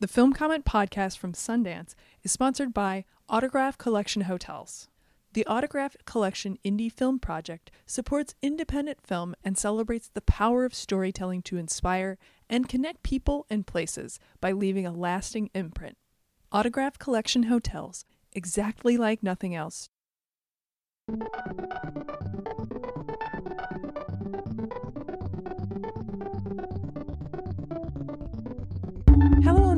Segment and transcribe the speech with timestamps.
[0.00, 4.88] The Film Comment podcast from Sundance is sponsored by Autograph Collection Hotels.
[5.34, 11.42] The Autograph Collection Indie Film Project supports independent film and celebrates the power of storytelling
[11.42, 12.16] to inspire
[12.48, 15.98] and connect people and places by leaving a lasting imprint.
[16.50, 19.90] Autograph Collection Hotels, exactly like nothing else.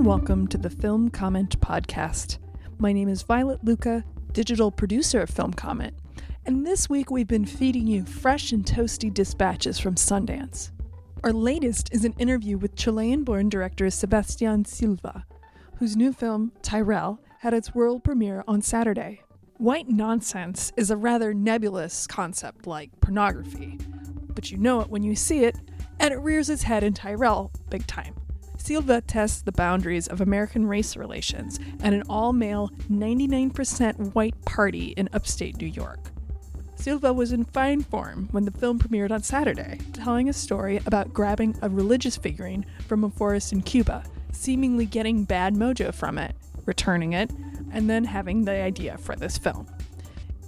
[0.02, 2.38] And welcome to the Film Comment Podcast.
[2.78, 4.02] My name is Violet Lucca,
[4.32, 5.94] digital producer of Film Comment,
[6.44, 10.72] and this week we've been feeding you fresh and toasty dispatches from Sundance.
[11.22, 15.24] Our latest is an interview with Chilean born director Sebastián Silva,
[15.76, 19.22] whose new film, Tyrel, had its world premiere on Saturday.
[19.58, 23.78] White nonsense is a rather nebulous concept like pornography,
[24.34, 25.60] but you know it when you see it,
[26.00, 28.16] and it rears its head in Tyrel big time.
[28.62, 34.94] Silva tests the boundaries of American race relations at an all male, 99% white party
[34.96, 35.98] in upstate New York.
[36.76, 41.12] Silva was in fine form when the film premiered on Saturday, telling a story about
[41.12, 46.36] grabbing a religious figurine from a forest in Cuba, seemingly getting bad mojo from it,
[46.64, 47.32] returning it,
[47.72, 49.66] and then having the idea for this film.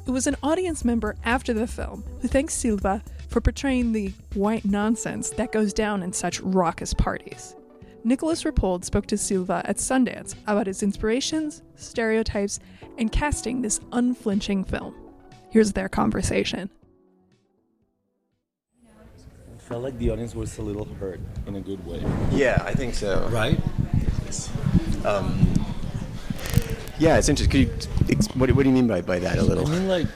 [0.07, 4.65] It was an audience member after the film who thanked Silva for portraying the white
[4.65, 7.57] nonsense that goes down in such raucous parties.
[8.05, 12.61] Nicolas Rapold spoke to Silva at Sundance about his inspirations, stereotypes,
[12.99, 14.95] and casting this unflinching film.
[15.51, 16.69] Here's their conversation.
[18.87, 22.05] I felt like the audience was a little hurt in a good way.
[22.31, 23.27] Yeah, I think so.
[23.33, 23.59] Right?
[25.07, 25.49] Um,
[26.99, 27.69] yeah, it's interesting.
[27.69, 29.67] Could you, what, what do you mean by, by that a little?
[29.67, 30.07] I mean, like,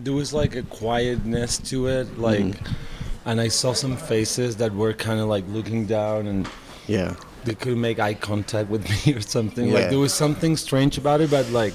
[0.00, 3.28] there was like a quietness to it, like, Mm-hmm.
[3.28, 6.48] and I saw some faces that were kind of like looking down and
[6.86, 7.14] Yeah.
[7.44, 9.68] They couldn't make eye contact with me or something.
[9.68, 9.74] Yeah.
[9.74, 11.74] Like, there was something strange about it, but like,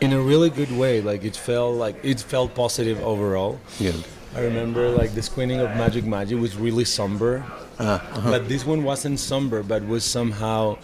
[0.00, 1.00] in a really good way.
[1.00, 3.58] Like, it felt like it felt positive overall.
[3.78, 3.92] Yeah.
[4.36, 7.44] I remember like the screening of Magic Magic was really somber,
[7.78, 8.30] Uh, uh-huh.
[8.30, 10.76] but this one wasn't somber, but was somehow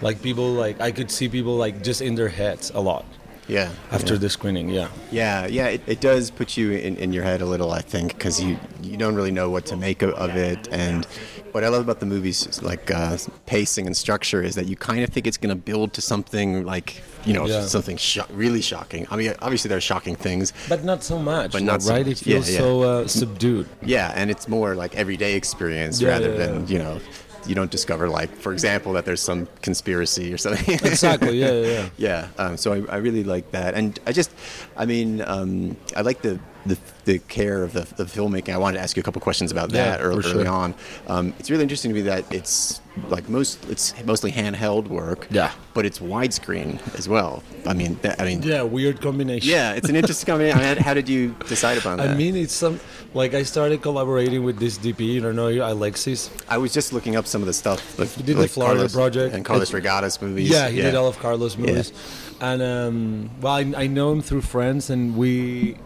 [0.00, 3.04] like people like I could see people like just in their heads a lot
[3.48, 3.70] Yeah.
[3.90, 4.20] after yeah.
[4.20, 4.68] the screening.
[4.70, 7.80] Yeah, Yeah, yeah, it, it does put you in, in your head a little, I
[7.80, 10.68] think, because you, you don't really know what to make of, of it.
[10.72, 11.04] And
[11.52, 15.02] what I love about the movie's like uh, pacing and structure is that you kind
[15.04, 17.62] of think it's going to build to something like, you know, Yeah.
[17.66, 19.06] something sho- really shocking.
[19.10, 20.52] I mean, obviously there are shocking things.
[20.68, 21.52] but not so much.
[21.52, 22.06] But not so right.
[22.06, 22.22] much.
[22.22, 22.58] It feels yeah.
[22.58, 23.68] so uh, subdued.
[23.82, 27.00] Yeah, and it's more like everyday experience rather than, you know,
[27.48, 30.78] you don't discover like, for example, that there's some conspiracy or something.
[30.86, 31.40] Exactly.
[31.40, 31.66] Yeah, yeah.
[31.66, 31.88] yeah.
[31.96, 34.30] yeah um, so I, I really like that and i just
[34.76, 38.76] i mean um, i like the, the the care of the, the filmmaking i wanted
[38.78, 40.74] to ask you a couple questions about Yeah, that early, for early on
[41.06, 45.52] um, it's really interesting to me that it's like most it's mostly handheld work Yeah.
[45.74, 49.48] but it's widescreen as well i mean that, i mean Yeah, weird combination.
[49.50, 52.34] yeah it's an interesting combination I mean, how did you decide upon that I mean,
[52.36, 52.80] it's some
[53.14, 55.00] like I started collaborating with this DP.
[55.14, 56.30] You don't know Alexis.
[56.50, 58.92] I was just looking up some of the stuff like, He did the Florida Carlos
[58.94, 59.34] Project.
[59.34, 61.92] and carlos It's- Reygadas movies Yeah, he did all of Carlos movies,
[62.40, 65.76] and um, well, I, I know him through friends, and we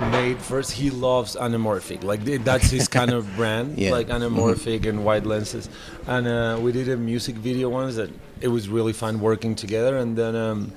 [0.00, 0.72] made first.
[0.72, 3.90] He loves anamorphic, like that's his kind of brand, Yeah.
[3.90, 5.68] like anamorphic and wide lenses.
[6.06, 9.96] And uh, we did a music video once that it was really fun working together,
[9.96, 10.72] and then um,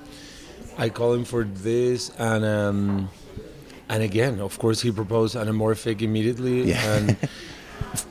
[0.78, 3.10] I called him for this, and um,
[3.90, 6.96] and again, of course, he proposed anamorphic immediately, Yeah.
[6.96, 7.18] and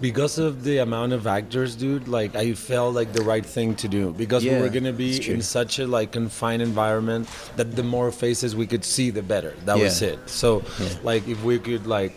[0.00, 3.88] because of the amount of actors, dude, like I felt like the right thing to
[3.88, 8.10] do because we were gonna be in such a like confined environment that the more
[8.10, 9.54] faces we could see, the better.
[9.64, 10.19] That was it.
[10.28, 10.88] So, Yeah.
[11.03, 12.12] like if we could like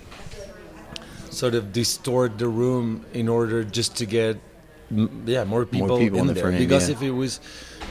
[1.30, 4.38] sort of distort the room in order just to get
[5.26, 6.96] yeah more people, more people in in the there because yeah.
[6.96, 7.40] if it was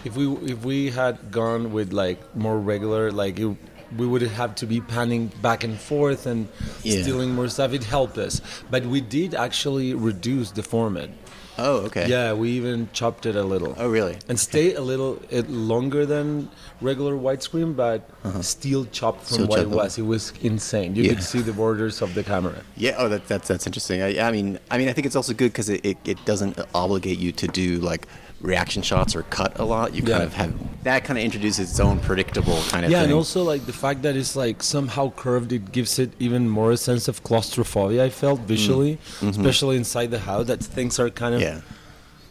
[0.05, 3.57] if we if we had gone with like more regular like it,
[3.97, 6.49] we would have to be panning back and forth and
[6.83, 7.03] Yeah.
[7.03, 11.11] stealing more stuff it helped us but we did actually reduce the format
[11.59, 15.21] oh okay yeah we even chopped it a little oh really and stay a little
[15.31, 16.49] it longer than
[16.81, 18.01] regular widescreen, but
[18.43, 19.45] still chopped from Uh-huh.
[19.45, 19.99] Still what chopped it was.
[19.99, 20.97] It was insane.
[20.97, 21.11] You Yeah.
[21.15, 22.57] could see the borders of the camera.
[22.77, 22.97] Yeah.
[22.99, 24.03] Oh, that, that's that's interesting.
[24.03, 26.59] I, I mean, I mean, I think it's also good because it, it, it doesn't
[26.75, 28.09] obligate you to do like
[28.43, 29.95] reaction shots are cut a lot.
[29.95, 30.53] You kind of have
[30.85, 33.11] that kind of introduces its own predictable kind of Yeah, thing.
[33.11, 36.73] and also like the fact that it's like somehow curved, it gives it even more
[36.73, 38.05] a sense of claustrophobia.
[38.05, 41.45] I felt visually, especially inside the house, that things are kind of Mm.
[41.47, 41.57] Mm-hmm.
[41.57, 41.63] yeah.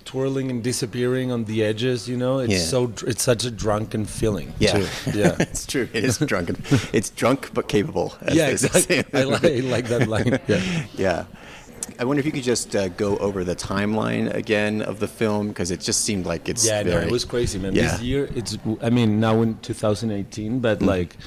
[0.03, 2.09] twirling and disappearing on the edges.
[2.09, 2.59] You know, it's Yeah.
[2.73, 4.51] so it's such a drunken feeling.
[4.59, 4.73] Yeah.
[4.79, 4.87] too.
[5.21, 5.35] yeah.
[5.39, 5.87] it's true.
[5.93, 6.57] It is drunken.
[6.93, 8.13] it's drunk but capable.
[8.21, 9.03] as yeah, exactly.
[9.13, 9.45] I like.
[9.45, 10.39] I like that line.
[10.47, 10.61] Yeah.
[10.97, 11.25] yeah.
[11.99, 15.49] I wonder if you could just uh, go over the timeline again of the film
[15.49, 17.01] because it just seemed like it's yeah, very.
[17.01, 17.73] no, it was crazy, man.
[17.75, 17.91] Yeah.
[17.91, 18.57] This year, it's.
[18.81, 20.85] I mean, now in 2018, but Mm.
[20.87, 21.17] like,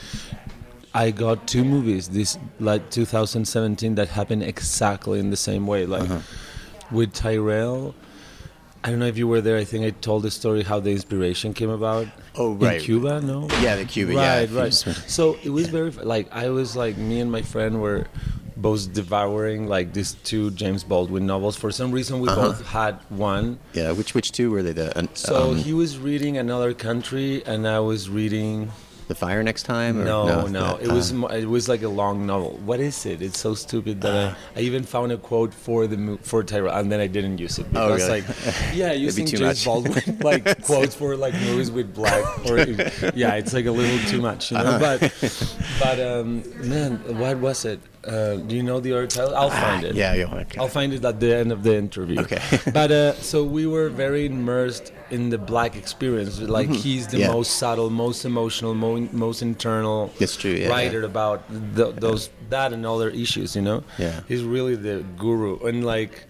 [0.95, 5.87] I got two movies this like 2017 that happened exactly in the same way.
[5.87, 6.21] Like, Uh-huh.
[6.91, 7.95] with Tyrel.
[8.87, 9.57] I don't know if you were there.
[9.57, 12.07] I think I told the story how the inspiration came about.
[12.37, 12.77] Oh, right.
[12.77, 13.49] In Cuba, no.
[13.63, 14.75] Yeah, the Cuba, yeah, Right, right.
[14.75, 18.07] So it was very like I was like me and my friend were
[18.57, 21.57] both devouring like these two James Baldwin novels.
[21.57, 22.49] For some reason, we Uh-huh.
[22.49, 23.59] both had one.
[23.73, 24.73] yeah, which which two were they?
[24.73, 28.71] The uh, So um, he was reading Another Country, and I was reading.
[29.07, 30.01] the fire next time.
[30.01, 32.53] Or, No, no, that, it was uh, mo- it was like a long novel.
[32.65, 33.21] What is it?
[33.21, 36.89] It's so stupid that I, I even found a quote for the for Tyrel, and
[36.91, 38.23] then I didn't use it Oh, because really?
[38.23, 38.27] like
[38.81, 39.65] yeah, using James much.
[39.69, 42.57] Baldwin like quotes for like movies with black or
[43.23, 44.73] yeah, it's like a little too much, you know.
[44.81, 44.97] Uh-huh.
[44.97, 45.01] But
[45.83, 47.81] but um, man, what was it?
[48.07, 49.35] Uh, do you know the other title?
[49.35, 49.93] I'll find it.
[49.95, 50.59] Ah, yeah, yeah, okay.
[50.61, 52.21] I'll find it at the end of the interview.
[52.21, 52.41] Okay.
[52.73, 56.41] but uh, so we were very immersed in the black experience.
[56.41, 57.31] Like he's the Mm-hmm.
[57.31, 57.33] Yeah.
[57.39, 61.07] most subtle, most emotional, mo- most internal That's true, yeah, writer yeah.
[61.13, 61.39] about
[61.77, 63.55] th- those that and other issues.
[63.57, 63.85] You know.
[63.99, 64.21] Yeah.
[64.29, 66.27] He's really the guru, and like.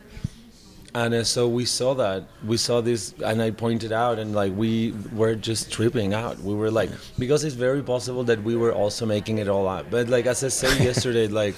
[0.94, 2.24] And uh, so we saw that.
[2.46, 6.38] We saw this, and I pointed out, and like we were just tripping out.
[6.38, 9.90] We were like, because it's very possible that we were also making it all up.
[9.90, 11.56] But like as I said yesterday, like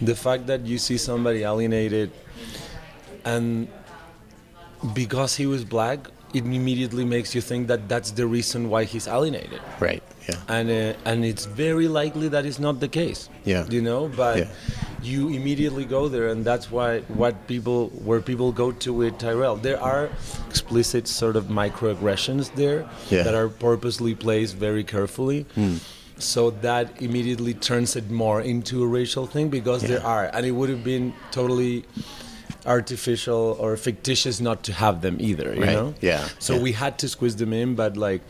[0.00, 2.10] the fact that you see somebody alienated
[3.24, 3.68] and
[4.94, 5.98] because he was black
[6.34, 10.02] it immediately makes you think that that's the reason why he's alienated right.
[10.28, 10.36] Yeah.
[10.48, 13.66] and uh, and it's very likely that is not the case Yeah.
[13.68, 14.48] you know but Yeah.
[15.02, 19.56] You immediately go there and that's why what people where people go to with Tyrel
[19.56, 20.10] there are
[20.48, 23.22] explicit sort of microaggressions there Yeah.
[23.22, 25.76] that are purposely placed very carefully hmm.
[26.18, 30.50] so that immediately turns it more into a racial thing because there are and it
[30.50, 31.84] would have been totally
[32.66, 35.72] artificial or fictitious not to have them either you Right.
[35.72, 36.26] know Yeah.
[36.38, 36.62] so Yeah.
[36.62, 38.22] we had to squeeze them in but like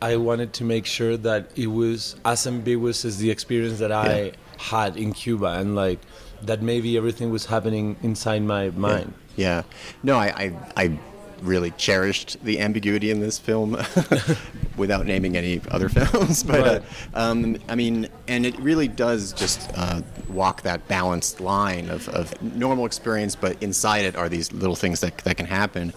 [0.00, 4.14] i wanted to make sure that it was as ambiguous as the experience that i
[4.18, 4.30] Yeah.
[4.58, 5.98] Had in cuba and like
[6.42, 9.62] that maybe everything was happening inside my mind Yeah.
[10.02, 10.52] No, I, I,
[10.84, 10.98] I
[11.42, 13.76] really cherished the ambiguity in this film
[14.76, 16.42] without naming any other films.
[16.42, 16.82] But, Right.
[17.14, 22.08] uh, um, I mean, and it really does just uh, walk that balanced line of,
[22.08, 25.92] of normal experience, but inside it are these little things that, that can happen.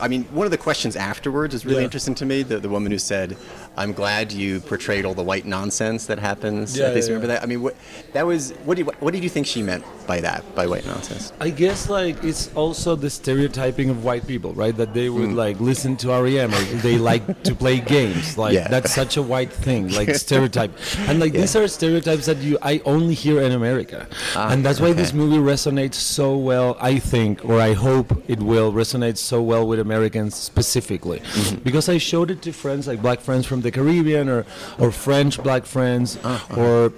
[0.00, 1.84] I mean, one of the questions afterwards is really Yeah.
[1.84, 2.42] interesting to me.
[2.42, 3.36] The, the woman who said,
[3.76, 7.34] "I'm glad you portrayed all the white nonsense that happens." Yeah, at least yeah, remember
[7.34, 7.42] that.
[7.42, 7.74] I mean, what
[8.12, 8.52] that was.
[8.64, 10.40] What did what did you think she meant by that?
[10.56, 11.32] By white nonsense?
[11.38, 14.76] I guess like it's also the stereotyping of white people, right?
[14.76, 15.18] That they Hmm.
[15.20, 18.36] would like listen to REM or they like to play games.
[18.44, 18.66] Like Yeah.
[18.74, 20.72] that's such a white thing, like stereotype.
[21.08, 24.00] And like these are stereotypes that you I only hear in America.
[24.34, 28.40] Ah, and that's why this movie resonates so well, I think, or I hope it
[28.40, 31.20] will resonate so well with Americans specifically.
[31.20, 31.56] Mm-hmm.
[31.68, 34.46] Because I showed it to friends like black friends from the Caribbean or
[34.82, 36.92] or French black friends Ah, or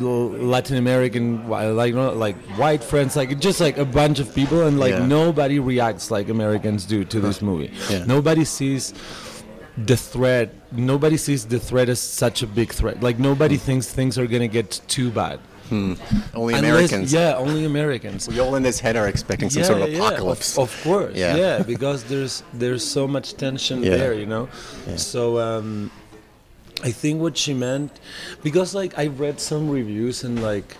[0.00, 4.92] Latin American, like like white friends, like just like a bunch of people, and like
[4.94, 5.06] Yeah.
[5.06, 7.70] nobody reacts like Americans do to this movie.
[7.90, 8.04] Yeah.
[8.06, 8.94] Nobody sees
[9.76, 10.54] the threat.
[10.72, 13.02] Nobody sees the threat as such a big threat.
[13.02, 15.38] Like nobody thinks things are gonna get too bad.
[15.70, 15.96] Only
[16.32, 17.12] Unless- Americans.
[17.12, 18.28] yeah, only Americans.
[18.28, 20.56] We all in this head are expecting some sort of yeah, apocalypse.
[20.56, 21.34] Of, of course, Yeah.
[21.36, 21.62] yeah.
[21.62, 23.96] because there's there's so much tension Yeah.
[23.96, 24.48] there, you know.
[24.96, 25.90] So um,
[26.82, 27.90] I think what she meant,
[28.42, 30.76] because like I read some reviews and like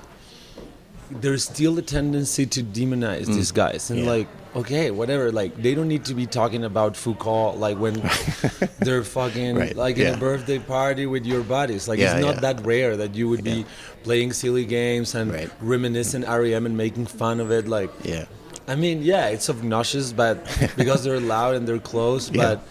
[1.11, 4.05] there's still a tendency to demonize these guys and Mm.
[4.05, 4.11] Yeah.
[4.11, 7.95] like okay whatever like they don't need to be talking about Foucault like when
[8.81, 12.35] they're fucking Right, like in a birthday party with your buddies like Yeah, it's not
[12.37, 12.41] yeah.
[12.53, 13.65] that rare that you would be
[14.03, 15.51] playing silly games and Right.
[15.61, 18.25] reminiscing REM and making fun of it like yeah.
[18.69, 20.43] I mean, yeah, it's obnoxious, but
[20.77, 22.43] because they're loud and they're close, Yeah.
[22.43, 22.67] but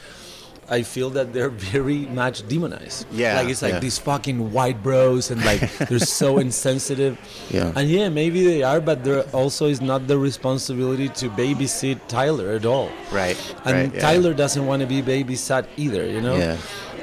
[0.69, 3.05] I feel that they're very much demonized.
[3.11, 3.79] Yeah, like it's like yeah.
[3.79, 7.17] these fucking white bros, and like they're so insensitive.
[7.49, 7.71] Yeah.
[7.75, 12.51] and yeah, maybe they are, but there also is not the responsibility to babysit Tyler
[12.51, 12.89] at all.
[13.11, 13.37] Right.
[13.65, 14.01] And right, yeah.
[14.01, 16.35] Tyler doesn't want to be babysat either, you know.
[16.35, 16.57] Yeah.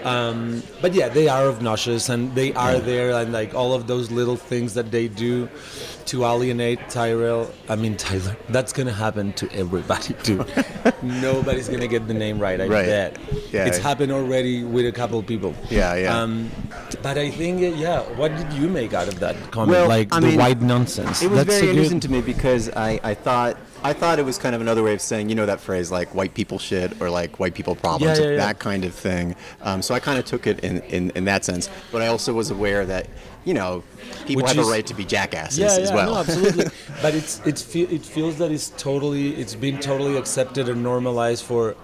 [0.04, 4.10] Um, but yeah, they are obnoxious and they are there, and like all of those
[4.10, 5.48] little things that they do
[6.06, 7.50] to alienate Tyrel.
[7.68, 8.36] I mean, Tyler.
[8.48, 10.44] That's gonna happen to everybody too.
[11.02, 12.60] Nobody's gonna get the name right.
[12.60, 12.86] I Right.
[12.86, 13.18] bet.
[13.52, 13.66] Yeah.
[13.66, 15.54] It's happened already with a couple people.
[15.70, 16.16] Yeah, yeah.
[16.18, 16.50] Um,
[17.02, 18.00] but I think, uh, yeah.
[18.16, 19.70] What did you make out of that comment?
[19.70, 21.22] Well, like I the mean, white nonsense.
[21.22, 24.24] It was That's very a good- to me because I, I thought I thought it
[24.24, 27.00] was kind of another way of saying you know that phrase like white people shit
[27.02, 28.36] or like white people problems Yeah, yeah, yeah.
[28.36, 29.34] that kind of thing.
[29.62, 31.68] Um, so so I kind of took it in, in, in that sense.
[31.92, 33.06] But I also was aware that
[33.44, 33.82] you know
[34.26, 36.14] people Which have is- a right to be jackasses yeah, as well.
[36.14, 36.66] no, absolutely.
[37.02, 41.44] but it's it's fe- it feels that it's totally it's been totally accepted and normalized
[41.44, 41.74] for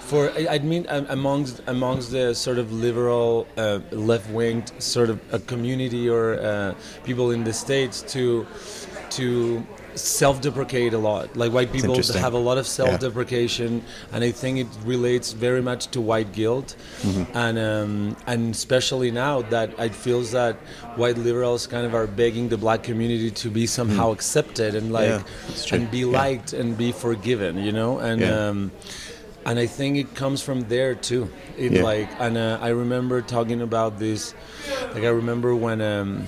[0.00, 5.38] for I mean amongst amongst the sort of liberal uh, left winged sort of a
[5.38, 6.74] community or uh,
[7.04, 8.46] people in the states to
[9.10, 9.64] to
[10.00, 14.66] self-deprecate a lot like white people have a lot of self-deprecation and i think it
[14.84, 17.36] relates very much to white guilt Mm-hmm.
[17.36, 20.56] and um, and especially now that it feels that
[20.96, 25.08] white liberals kind of are begging the black community to be somehow accepted and like
[25.08, 25.24] Mm.
[25.70, 26.06] Yeah, and be Yeah.
[26.22, 28.48] liked and be forgiven you know and Yeah.
[28.48, 28.72] um,
[29.46, 31.30] and I think it comes from there too.
[31.56, 31.82] It Yeah.
[31.82, 34.34] like, and uh, I remember talking about this.
[34.92, 36.26] Like I remember when um,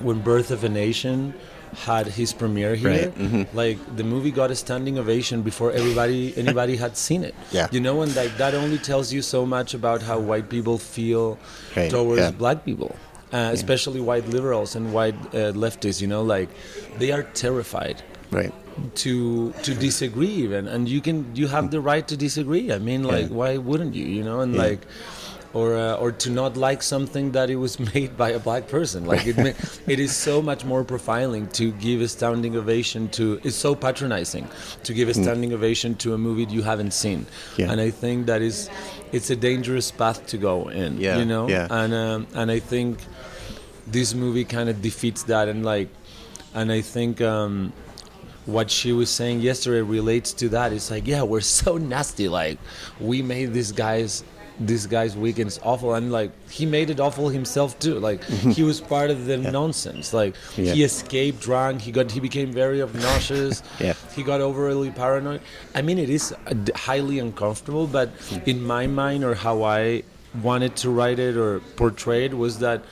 [0.00, 1.32] when Birth of a Nation
[1.74, 2.88] had his premiere here.
[2.90, 3.46] Right, mhm.
[3.54, 7.34] Like the movie got a standing ovation before everybody anybody had seen it.
[7.52, 7.68] Yeah.
[7.70, 11.38] You know, and like that only tells you so much about how white people feel
[11.76, 12.30] Right, towards yeah.
[12.30, 12.94] black people.
[13.30, 16.48] Uh, especially white liberals and white uh, leftists, you know, like
[16.98, 18.52] they are terrified right.
[18.94, 23.02] to to disagree even and you can you have the right to disagree i mean
[23.02, 23.36] like Yeah.
[23.40, 24.62] why wouldn't you you know and Yeah.
[24.66, 24.80] like
[25.58, 29.00] or uh, or to not like something that it was made by a black person
[29.12, 29.36] like it
[29.94, 34.46] it is so much more profiling to give a standing ovation to it's so patronizing
[34.86, 37.58] to give a standing ovation to a movie you haven't seen Mm.
[37.60, 37.70] Yeah.
[37.72, 38.56] and i think that is
[39.16, 41.66] it's a dangerous path to go in Yeah, you know yeah.
[41.80, 42.92] and um, and i think
[43.96, 45.88] this movie kind of defeats that and like
[46.58, 47.72] and i think um
[48.56, 52.58] what she was saying yesterday relates to that it's like yeah we're so nasty like
[53.10, 54.14] we made these guy's
[54.60, 57.98] this guy's weekends awful and like he made it awful himself too.
[58.00, 60.12] Like he was part of the nonsense.
[60.12, 60.72] Like Yeah.
[60.74, 61.80] he escaped drunk.
[61.82, 63.62] He got he became very obnoxious.
[63.80, 63.94] Yeah.
[64.16, 65.40] he got overly paranoid.
[65.74, 68.10] I mean it is uh, highly uncomfortable but
[68.46, 70.02] in my mind or how i
[70.42, 72.82] wanted to write it or portray it was that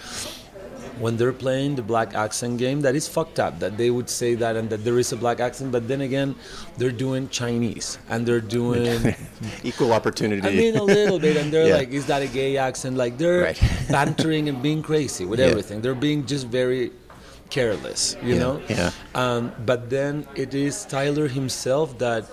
[0.98, 4.34] when they're playing the black accent game that is fucked up that they would say
[4.34, 6.34] that and that there is a black accent but then again
[6.78, 9.14] they're doing chinese and they're doing
[9.64, 10.46] Equal opportunity.
[10.46, 11.76] i mean a little bit and they're Yeah.
[11.76, 13.60] like is that a gay accent like they're Right.
[13.90, 15.46] bantering and being crazy with Yeah.
[15.46, 16.92] everything they're being just very
[17.50, 18.60] careless you Yeah, know?
[18.68, 18.90] yeah.
[19.14, 22.24] um, but then it is tyler himself that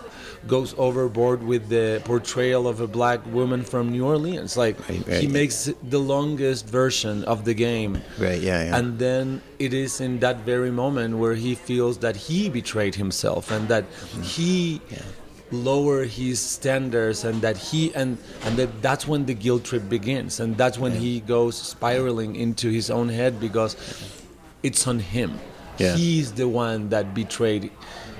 [0.48, 4.58] goes overboard with the portrayal of a black woman from new orleans.
[4.58, 5.22] Like Right, right.
[5.22, 8.02] he makes the longest version of the game.
[8.20, 8.78] Right, yeah, yeah.
[8.78, 13.52] and then it is in that very moment where he feels that he betrayed himself
[13.52, 13.86] and that
[14.22, 14.82] he
[15.52, 20.40] lower his standards and that he and and that that's when the guilt trip begins.
[20.42, 23.78] And that's when he goes spiraling into his own head because
[24.64, 25.40] it's on him
[25.78, 25.96] Yeah.
[25.96, 27.72] he's the one that betrayed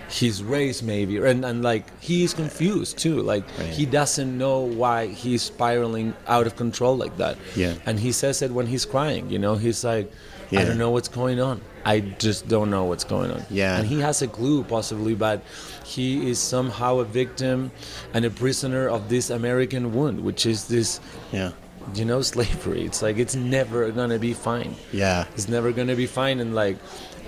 [0.10, 3.70] his race maybe and, and like he's confused too like Right.
[3.70, 7.74] he doesn't know why he's spiraling out of control like that Yeah.
[7.88, 10.12] and he says it when he's crying you know he's like
[10.52, 13.78] i don't know what's going on i just don't know what's going on Yeah.
[13.78, 15.42] and he has a clue possibly but
[15.84, 17.72] he is somehow a victim
[18.14, 21.00] and a prisoner of this american wound which is this
[21.32, 21.52] yeah.
[21.96, 25.26] you know slavery it's like it's never gonna be fine Yeah.
[25.36, 26.78] it's never gonna be fine and like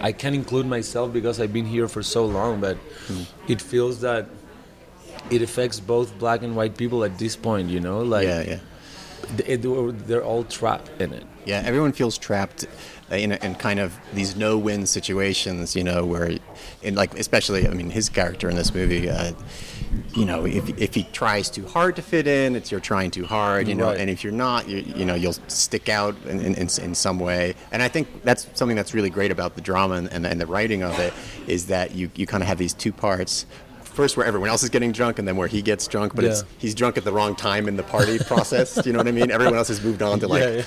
[0.01, 3.23] i can include myself because i've been here for so long but Hmm.
[3.47, 4.27] it feels that
[5.29, 8.59] it affects both black and white people at this point you know like Yeah, yeah.
[9.37, 12.65] th- it- they're all trapped in it Yeah, everyone feels trapped
[13.11, 16.39] uh, in, in kind of these no-win situations, you know, where,
[16.85, 19.33] in like, especially, I mean, his character in this movie, uh,
[20.13, 23.25] you know, if, if he tries too hard to fit in, it's you're trying too
[23.25, 23.99] hard, you know, Right.
[23.99, 27.55] and if you're not, you, you know, you'll stick out in, in, in, some way.
[27.71, 30.39] And I think that's something that's really great about the drama and, and, the, and
[30.39, 31.13] the writing of it
[31.47, 33.45] is that you, you kind of have these two parts.
[33.83, 36.41] First, where everyone else is getting drunk, and then where he gets drunk, but it's
[36.41, 36.47] Yeah.
[36.57, 38.85] he's drunk at the wrong time in the party process.
[38.85, 39.31] You know what I mean?
[39.31, 40.63] Everyone else has moved on to like Yeah, yeah.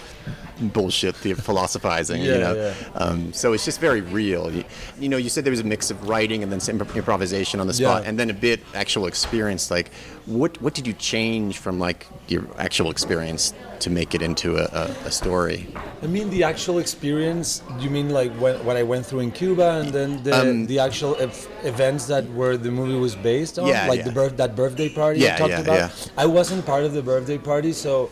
[0.61, 2.75] Bullshit the philosophizing you know yeah.
[2.95, 4.65] um, so it's just very real you,
[4.99, 7.67] you know you said there was a mix of writing and then some improvisation on
[7.67, 8.09] the spot Yeah.
[8.09, 9.91] and then a bit actual experience like
[10.27, 14.65] what what did you change from like your actual experience to make it into a,
[14.83, 15.69] a, a story
[16.03, 17.63] I mean the actual experience.
[17.81, 20.79] You mean like when, what I went through in Cuba, and then the, Um, the
[20.79, 24.05] actual ev- events that were the movie was based on, Yeah, like yeah.
[24.05, 25.77] the birth that birthday party Yeah, I talked yeah, about.
[25.77, 25.89] yeah.
[25.89, 26.21] Hmm.
[26.25, 28.11] I wasn't part of the birthday party, so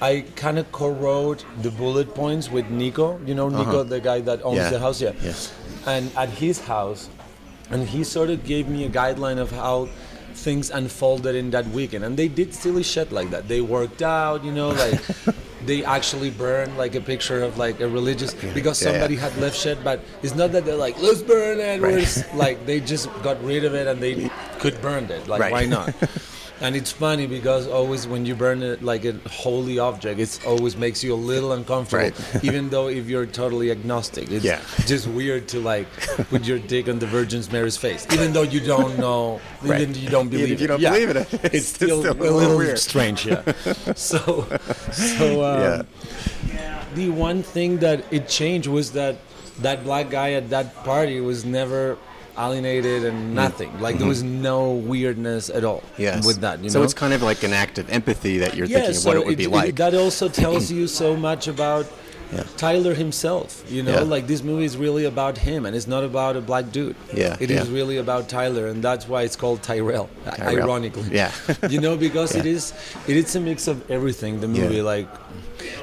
[0.00, 3.18] I kind of co-wrote the bullet points with Nico.
[3.26, 4.64] You know Nico, the guy that owns Uh-huh.
[4.64, 5.12] Yeah, the house, yeah.
[5.22, 5.34] yeah.
[5.86, 7.08] And at his house,
[7.70, 9.88] and he sort of gave me a guideline of how
[10.34, 14.44] things unfolded in that weekend and they did silly shit like that they worked out
[14.44, 15.00] you know like
[15.64, 18.92] they actually burned like a picture of like a religious because Yeah, yeah.
[19.00, 22.04] somebody had left shit but it's not that they're like let's burn it Right.
[22.36, 24.28] Like they just got rid of it and they
[24.60, 25.52] could burn it like Right.
[25.52, 25.88] why not
[26.60, 30.74] And it's funny because always when you burn it like a holy object, it always
[30.76, 32.04] makes you a little uncomfortable.
[32.04, 32.44] Right.
[32.44, 34.60] even though if you're totally agnostic, it's Yeah.
[34.86, 35.86] just weird to like
[36.30, 39.82] put your dick on the Virgin Mary's face, even though you don't know, Right.
[39.82, 40.68] even you don't Even believe if you it.
[40.68, 40.90] don't Yeah.
[40.92, 42.78] believe it, it's, it's still, still a little weird.
[42.78, 43.26] strange.
[43.26, 43.42] Yeah.
[43.94, 44.46] so,
[44.92, 45.82] so um, Yeah.
[46.94, 49.16] the one thing that it changed was that
[49.60, 51.96] that black guy at that party was never
[52.38, 53.78] alienated and nothing.
[53.80, 56.02] Like there was no weirdness at all Mm-hmm.
[56.02, 56.26] Yes.
[56.26, 56.60] with that.
[56.62, 56.84] You so know?
[56.84, 59.16] it's kind of like an act of empathy that you're yeah, thinking of so what
[59.18, 59.76] it would be like.
[59.76, 61.86] that also tells you so much about
[62.32, 62.42] Yeah.
[62.56, 63.64] Tyler himself.
[63.68, 64.00] You know, Yeah.
[64.00, 66.96] like this movie is really about him, and it's not about a black dude.
[67.14, 67.74] Yeah, it is yeah.
[67.74, 70.08] really about Tyler, and that's why it's called Tyrel.
[70.24, 70.62] Tyrel.
[70.62, 71.30] Ironically, Yeah.
[71.70, 72.72] you know, because it is
[73.06, 74.40] it is a mix of everything.
[74.40, 75.08] The movie, like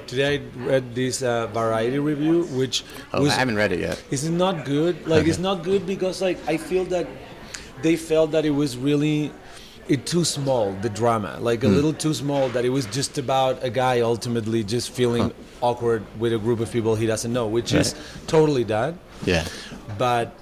[0.08, 2.84] today, I read this uh, Variety review, which
[3.14, 4.02] oh, was I haven't read it yet.
[4.12, 5.08] it's not good.
[5.08, 7.08] Like it's not good because like I feel that
[7.82, 9.32] they felt that it was really
[9.88, 11.76] it too small the drama like a hmm.
[11.76, 16.34] little too small that it was just about a guy ultimately just feeling awkward with
[16.34, 17.96] a group of people he doesn't know which is
[18.28, 18.94] totally that
[19.26, 19.46] Yeah.
[19.98, 20.36] but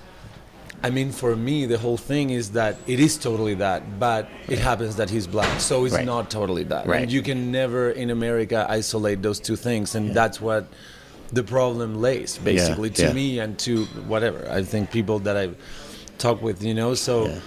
[0.84, 4.58] I mean, for me, the whole thing is that it is totally that, but it
[4.58, 6.06] happens that he's black, so it's Right.
[6.06, 6.88] not totally that.
[6.88, 7.04] Right.
[7.04, 10.66] And you can never in America isolate those two things, and that's what
[11.32, 13.14] the problem lays, basically, to yeah.
[13.14, 14.48] me and to whatever.
[14.50, 15.56] I think people that I've
[16.18, 17.40] talked with, you know, so Yeah.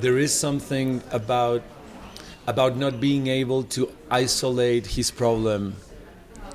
[0.00, 1.62] There is something about
[2.46, 5.74] about not being able to isolate his problem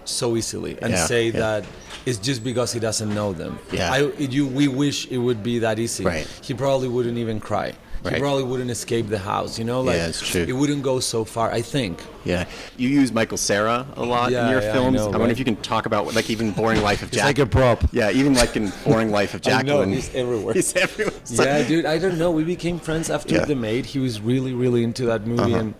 [0.05, 1.39] so easily and Yeah, say yeah.
[1.39, 1.65] that
[2.05, 3.59] it's just because he doesn't know them.
[3.71, 3.91] Yeah.
[3.91, 6.03] I, you, we wish it would be that easy.
[6.05, 6.27] Right.
[6.41, 7.73] He probably wouldn't even cry.
[8.09, 9.59] He probably wouldn't escape the house.
[9.59, 10.41] You know, like Yeah, it's true.
[10.47, 11.51] it wouldn't go so far.
[11.51, 12.01] I think.
[12.25, 12.45] Yeah,
[12.77, 14.95] you use Michael Cera a lot Yeah, in your yeah, I films.
[14.97, 15.31] know, I, wonder right?
[15.31, 17.25] if you can talk about like even Boring Life of Jack.
[17.25, 17.83] like a prop.
[17.91, 20.53] yeah, even like in Boring Life of I know, he's everywhere.
[20.53, 21.13] He's everywhere.
[21.23, 21.85] So- yeah, dude.
[21.85, 22.31] I don't know.
[22.31, 23.45] We became friends after Yeah.
[23.45, 23.85] The Maid.
[23.85, 25.59] He was really, really into that movie, Uh-huh.
[25.59, 25.73] and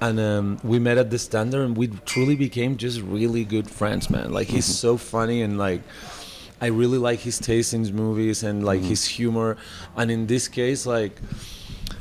[0.00, 4.08] and um, we met at the Standard, and we truly became just really good friends,
[4.10, 4.32] man.
[4.32, 4.86] Like he's Mm-hmm.
[4.88, 5.82] so funny, and like
[6.60, 8.88] I really like his taste in movies and like Mm-hmm.
[8.88, 9.56] his humor.
[9.96, 11.14] And in this case, like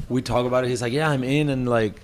[0.10, 0.70] we talk about it.
[0.70, 2.02] He's like, "Yeah, I'm in," and like.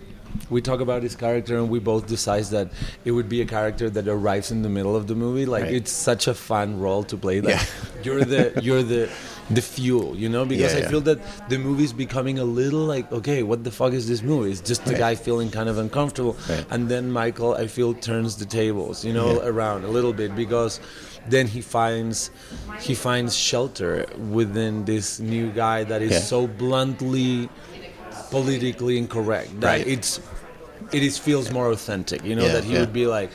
[0.50, 2.70] We talk about his character, and we both decide that
[3.06, 5.46] it would be a character that arrives in the middle of the movie.
[5.46, 5.76] Like Right.
[5.76, 7.40] it's such a fun role to play.
[7.40, 7.64] Like Yeah.
[8.04, 9.10] you're the you're the
[9.52, 10.90] the fuel, you know, because Yeah, I yeah.
[10.90, 14.50] feel that the movie's becoming a little like, okay, what the fuck is this movie?
[14.50, 15.06] It's just the Right.
[15.06, 16.66] guy feeling kind of uncomfortable, Right.
[16.72, 20.80] and then Michael, I feel, turns the tables, you know, around a little bit because
[21.30, 22.32] then he finds
[22.82, 27.50] he finds shelter within this new guy that is so bluntly
[28.38, 29.88] politically incorrect that Right.
[29.96, 30.20] it's
[30.92, 32.80] it is feels more authentic, you know, Yeah, that he yeah.
[32.82, 33.30] would be like.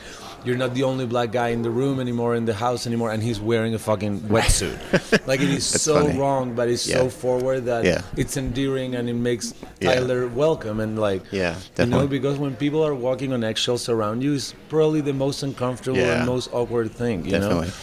[0.45, 3.21] You're not the only black guy in the room anymore, in the house anymore, and
[3.21, 4.79] he's wearing a fucking wetsuit.
[5.31, 6.17] like it is so funny.
[6.17, 6.99] wrong, but it's Yeah.
[6.99, 7.83] so forward that
[8.15, 9.53] it's endearing and it makes.
[9.81, 14.23] Tyler welcome and like Yeah, you know because when people are walking on eggshells around
[14.23, 17.17] you, it's probably the most uncomfortable and most awkward thing.
[17.25, 17.67] You Definitely.
[17.67, 17.73] know,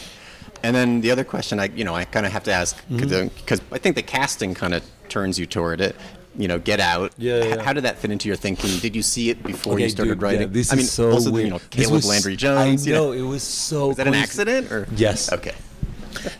[0.65, 3.29] And then the other question, I you know, I kind of have to ask Mm-hmm.
[3.41, 4.81] because I think the casting kind of
[5.15, 5.95] turns you toward it.
[6.39, 7.13] You know, Get Out.
[7.19, 7.63] Yeah, yeah.
[7.63, 8.79] How did that fit into your thinking?
[8.79, 10.41] Did you see it before you started dude, writing?
[10.43, 11.47] Yeah, this I mean, is so also, weird.
[11.47, 12.87] you know, Caleb was- Landry Jones.
[12.87, 13.89] I you know, it was so.
[13.89, 14.87] Was that an accident or?
[14.97, 15.33] Yes.
[15.33, 15.55] Okay.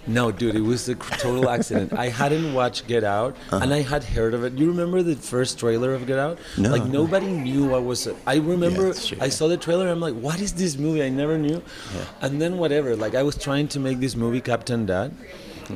[0.07, 1.93] No, dude, it was a total accident.
[1.93, 3.61] I hadn't watched Get Out, uh-huh.
[3.63, 4.55] and I had heard of it.
[4.55, 6.39] You remember the first trailer of Get Out?
[6.57, 8.09] No, Like nobody knew what was.
[8.27, 9.31] I remember true, I yeah.
[9.31, 9.89] saw the trailer.
[9.89, 11.03] I'm like, what is this movie?
[11.03, 11.63] I never knew.
[11.95, 12.05] Yeah.
[12.23, 12.97] And then whatever.
[12.97, 15.15] Like I was trying to make this movie Captain Dad,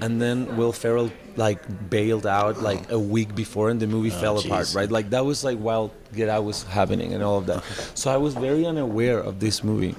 [0.00, 4.38] and then Will Ferrell like bailed out like a week before, and the movie fell
[4.38, 4.72] apart.
[4.74, 4.90] Right?
[4.90, 7.62] Like that was like while Get Out was happening and all of that.
[7.94, 9.94] So I was very unaware of this movie,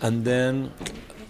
[0.00, 0.72] and then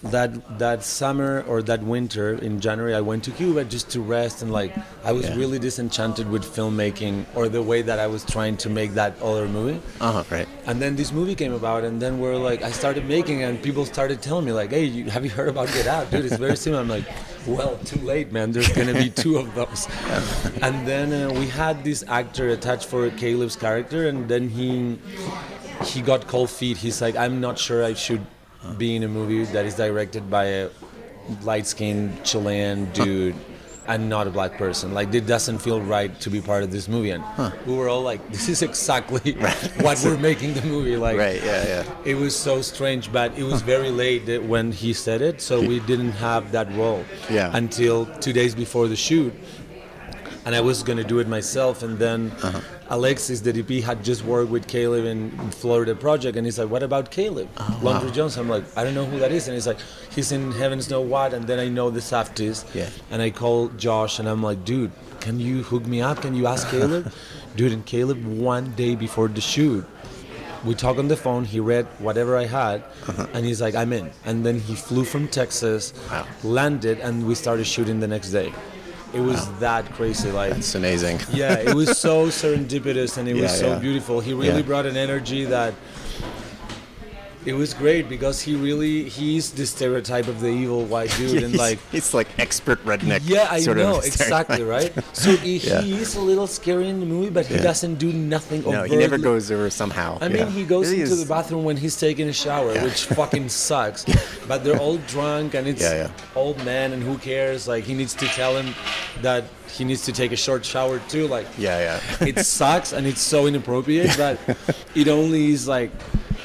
[0.03, 4.43] that that summer or that winter in January I went to Cuba just to rest
[4.43, 4.71] and like
[5.05, 5.35] I was Yeah.
[5.35, 9.49] really disenchanted with filmmaking or the way that I was trying to make that other
[9.49, 9.81] movie.
[10.01, 10.25] Uh huh.
[10.31, 10.47] Right.
[10.67, 13.61] And then this movie came about, and then we're like, I started making, it, and
[13.61, 16.25] people started telling me like, "Hey, you, have you heard about Get Out, dude?
[16.27, 17.07] It's very similar." I'm like,
[17.47, 18.53] "Well, too late, man.
[18.53, 19.89] There's gonna be two of those."
[20.63, 24.99] and then uh, we had this actor attached for Caleb's character, and then he
[25.85, 26.77] he got cold feet.
[26.77, 28.25] He's like, "I'm not sure I should
[28.79, 30.69] be in a movie that is directed by a
[31.43, 33.37] light-skinned Chilean dude."
[33.89, 34.95] And not a black person.
[34.95, 37.11] Like it doesn't feel right to be part of this movie.
[37.11, 37.23] And
[37.67, 39.33] we were all like, "This is exactly
[39.81, 41.41] what we're making the movie." Like, Right.
[41.43, 41.65] Yeah.
[41.67, 41.85] Yeah.
[42.05, 45.61] it was so strange, but it was very late that when he said it, so
[45.61, 47.51] we didn't have that role Yeah.
[47.55, 49.33] until two days before the shoot.
[50.45, 52.61] And I was gonna do it myself, and then Uh-huh.
[52.89, 56.83] Alexis, the DP, had just worked with Caleb in Florida Project, and he's like, "What
[56.83, 59.55] about Caleb, ah, Oh, Landry Jones?" I'm like, "I don't know who that is," and
[59.55, 59.79] he's like,
[60.15, 62.89] "He's in Heaven Knows What," and then I know the Safdies, Yeah.
[63.11, 66.23] and I call Josh, and I'm like, "Dude, can you hook me up?
[66.23, 67.13] Can you ask Caleb?"
[67.57, 69.85] Dude, and Caleb one day before the shoot
[70.65, 71.45] we talk on the phone.
[71.45, 73.27] He read whatever I had, uh-huh.
[73.35, 76.27] and he's like, "I'm in." And then he flew from Texas, Wow.
[76.45, 78.53] landed, and we started shooting the next day.
[79.17, 80.31] It was that crazy.
[80.31, 81.19] Like, It's amazing.
[81.33, 83.79] yeah, it was so serendipitous and it was so yeah.
[83.79, 84.21] beautiful.
[84.21, 84.63] He really Yeah.
[84.63, 85.73] brought an energy that
[87.47, 91.57] it was great because he really he's the stereotype of the evil white dude and
[91.67, 93.21] like he's like expert redneck.
[93.25, 94.93] yeah, I know exactly right.
[95.15, 95.81] So he, Yeah.
[95.81, 97.63] he is a little scary in the movie, but he Yeah.
[97.63, 98.63] doesn't do nothing.
[98.65, 100.19] No, he never goes over somehow.
[100.21, 100.51] I mean, Yeah.
[100.51, 104.05] he goes Really into is- the bathroom when he's taking a shower, which fucking sucks.
[104.49, 105.85] But they're all drunk, and it's
[106.35, 107.67] old man, and who cares?
[107.69, 108.75] Like he needs to tell him
[109.23, 109.45] that
[109.77, 111.27] he needs to take a short shower too.
[111.29, 111.79] Like Yeah,
[112.21, 112.27] yeah.
[112.27, 114.39] it sucks, and it's so inappropriate that
[114.95, 115.91] it only is like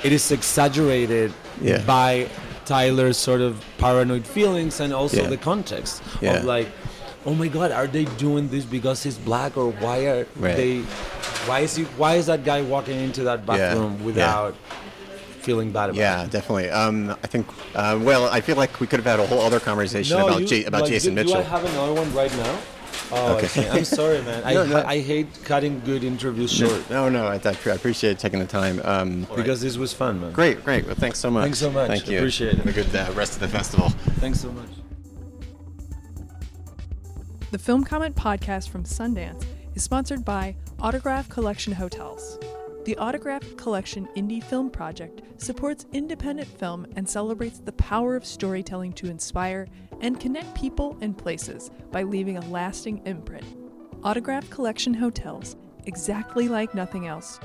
[0.04, 1.82] it is exaggerated Yeah.
[1.86, 2.28] by
[2.66, 5.30] Tyler's sort of paranoid feelings and also Yeah.
[5.30, 6.38] the context Yeah.
[6.38, 6.68] of like.
[7.24, 7.70] Oh my God!
[7.72, 10.58] Are they doing this because he's black, or why are Right.
[10.58, 10.74] they?
[11.46, 11.84] Why is he?
[11.96, 14.56] Why is that guy walking into that bathroom without
[15.46, 16.00] feeling bad about it?
[16.02, 16.72] Yeah, definitely.
[16.72, 17.46] Um, I think.
[17.76, 20.42] Uh, well, I feel like we could have had a whole other conversation No, about
[20.42, 21.42] you- J- about like, Jason do, Mitchell.
[21.42, 22.56] Do I have another one right now?
[23.12, 23.46] Oh, Okay.
[23.46, 23.68] I see.
[23.70, 24.44] I'm sorry, man.
[24.46, 24.84] I, No, no.
[24.86, 28.82] I hate cutting good interviews short No, no, I, I appreciate taking the time.
[28.84, 30.32] Um, because this was fun, man.
[30.32, 30.86] great, great.
[30.86, 31.44] Well, thanks so much.
[31.44, 31.88] Thanks so much.
[31.88, 32.18] Thank you.
[32.20, 32.58] Appreciate it.
[32.60, 33.90] Have a good uh, rest of the festival.
[34.20, 34.70] Thanks so much.
[37.52, 39.46] The Film Comment podcast from Sundance
[39.76, 42.40] is sponsored by Autograph Collection Hotels.
[42.84, 48.94] The Autograph Collection Indie Film Project supports independent film and celebrates the power of storytelling
[48.94, 49.68] to inspire
[50.00, 53.46] and connect people and places by leaving a lasting imprint.
[54.04, 57.40] Autograph Collection Hotels, exactly like nothing else,